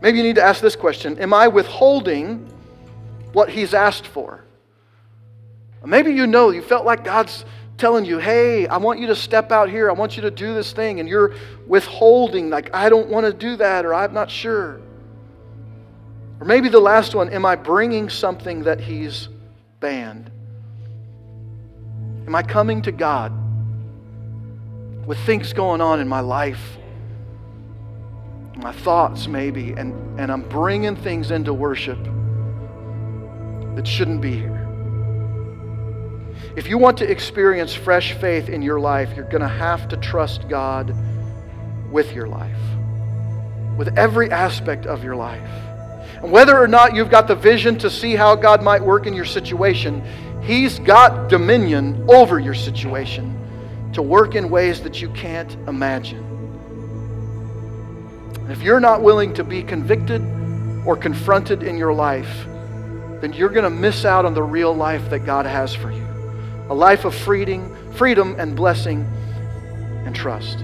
[0.00, 2.50] Maybe you need to ask this question Am I withholding
[3.32, 4.44] what He's asked for?
[5.84, 7.44] Maybe you know, you felt like God's
[7.78, 9.88] telling you, hey, I want you to step out here.
[9.88, 11.00] I want you to do this thing.
[11.00, 11.34] And you're
[11.66, 14.80] withholding, like, I don't want to do that, or I'm not sure.
[16.38, 19.28] Or maybe the last one, am I bringing something that He's
[19.80, 20.30] banned?
[22.26, 23.32] Am I coming to God
[25.06, 26.76] with things going on in my life,
[28.56, 31.98] my thoughts maybe, and, and I'm bringing things into worship
[33.76, 34.66] that shouldn't be here?
[36.56, 39.96] If you want to experience fresh faith in your life, you're going to have to
[39.96, 40.94] trust God
[41.90, 42.58] with your life,
[43.76, 45.48] with every aspect of your life.
[46.22, 49.14] And whether or not you've got the vision to see how God might work in
[49.14, 50.02] your situation,
[50.42, 53.36] He's got dominion over your situation
[53.92, 56.24] to work in ways that you can't imagine.
[58.34, 60.20] And if you're not willing to be convicted
[60.84, 62.46] or confronted in your life,
[63.20, 66.06] then you're going to miss out on the real life that God has for you
[66.68, 69.04] a life of freedom, freedom and blessing
[70.06, 70.60] and trust.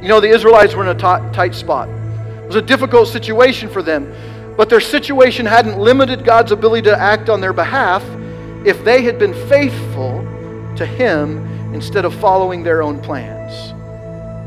[0.00, 1.88] You know, the Israelites were in a t- tight spot.
[1.88, 4.10] It was a difficult situation for them,
[4.56, 8.02] but their situation hadn't limited God's ability to act on their behalf
[8.64, 10.22] if they had been faithful
[10.76, 11.44] to Him
[11.74, 13.72] instead of following their own plans.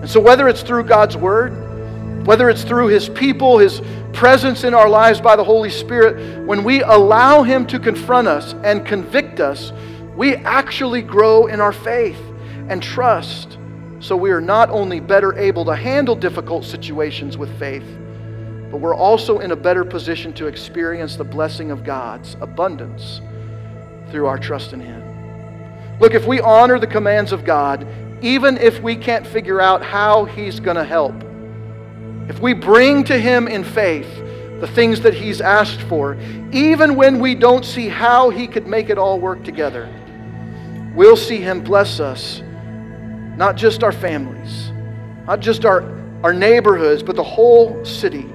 [0.01, 3.81] And so, whether it's through God's Word, whether it's through His people, His
[4.13, 8.53] presence in our lives by the Holy Spirit, when we allow Him to confront us
[8.63, 9.71] and convict us,
[10.15, 12.19] we actually grow in our faith
[12.67, 13.57] and trust.
[13.99, 17.85] So we are not only better able to handle difficult situations with faith,
[18.71, 23.21] but we're also in a better position to experience the blessing of God's abundance
[24.11, 25.99] through our trust in Him.
[25.99, 27.87] Look, if we honor the commands of God,
[28.21, 31.13] even if we can't figure out how He's going to help,
[32.29, 34.07] if we bring to Him in faith
[34.61, 36.15] the things that He's asked for,
[36.51, 39.89] even when we don't see how He could make it all work together,
[40.95, 42.41] we'll see Him bless us,
[43.35, 44.71] not just our families,
[45.25, 45.81] not just our,
[46.23, 48.27] our neighborhoods, but the whole city.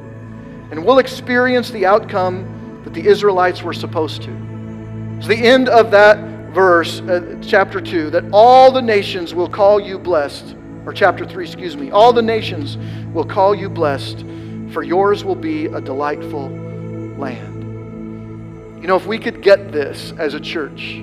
[0.73, 4.31] And we'll experience the outcome that the Israelites were supposed to.
[5.19, 6.19] It's the end of that
[6.53, 10.57] verse, uh, chapter 2, that all the nations will call you blessed.
[10.87, 11.91] Or chapter 3, excuse me.
[11.91, 12.77] All the nations
[13.15, 14.25] will call you blessed,
[14.73, 16.49] for yours will be a delightful
[17.19, 18.83] land.
[18.83, 21.01] You know, if we could get this as a church,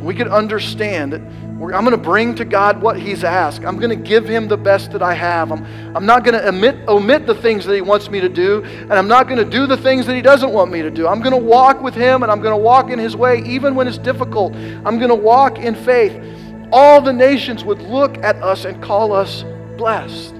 [0.00, 3.62] we could understand that I'm going to bring to God what He's asked.
[3.62, 5.52] I'm going to give Him the best that I have.
[5.52, 5.64] I'm,
[5.96, 8.94] I'm not going to omit, omit the things that He wants me to do, and
[8.94, 11.06] I'm not going to do the things that He doesn't want me to do.
[11.06, 13.76] I'm going to walk with Him, and I'm going to walk in His way even
[13.76, 14.54] when it's difficult.
[14.56, 16.14] I'm going to walk in faith.
[16.72, 19.44] All the nations would look at us and call us
[19.76, 20.34] blessed.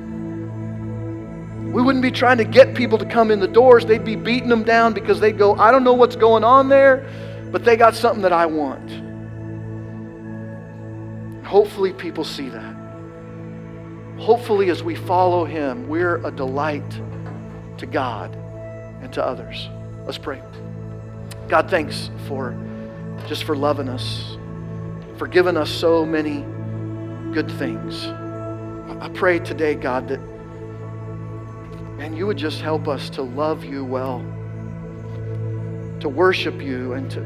[1.72, 3.86] We wouldn't be trying to get people to come in the doors.
[3.86, 7.08] They'd be beating them down because they'd go, I don't know what's going on there,
[7.50, 8.90] but they got something that I want.
[11.46, 12.76] Hopefully, people see that.
[14.18, 16.90] Hopefully, as we follow Him, we're a delight
[17.78, 18.34] to God
[19.02, 19.68] and to others.
[20.04, 20.42] Let's pray.
[21.48, 22.56] God, thanks for
[23.26, 24.36] just for loving us,
[25.22, 26.44] for giving us so many
[27.32, 28.06] good things.
[29.00, 30.18] I pray today, God, that
[32.00, 34.18] and you would just help us to love you well,
[36.00, 37.20] to worship you, and to,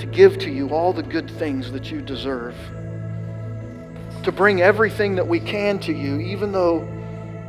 [0.00, 2.54] to give to you all the good things that you deserve
[4.22, 6.80] to bring everything that we can to you, even though,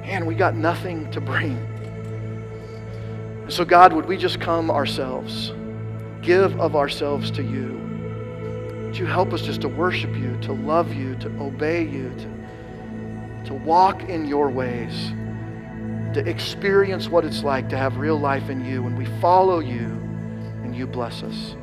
[0.06, 1.60] man, we got nothing to bring.
[3.50, 5.52] So, God, would we just come ourselves,
[6.22, 7.85] give of ourselves to you?
[8.96, 13.48] Would you help us just to worship you, to love you, to obey you, to,
[13.48, 15.12] to walk in your ways,
[16.14, 19.84] to experience what it's like to have real life in you when we follow you
[20.64, 21.58] and you bless us?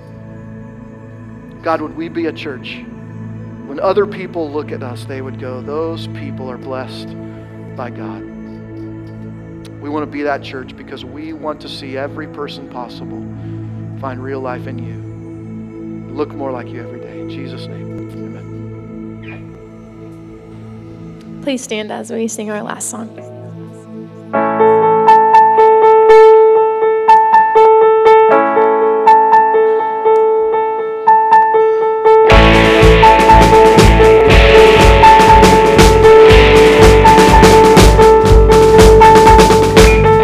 [1.63, 2.83] God, would we be a church
[3.65, 7.17] when other people look at us, they would go, Those people are blessed
[7.75, 8.21] by God.
[9.81, 13.23] We want to be that church because we want to see every person possible
[14.03, 15.12] find real life in you.
[16.13, 17.21] Look more like you every day.
[17.21, 18.63] In Jesus' name, amen.
[21.43, 23.32] Please stand as we sing our last song.